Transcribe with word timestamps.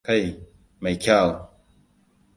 Kai, 0.07 0.21
mai 0.81 0.95
kyau! 1.03 1.27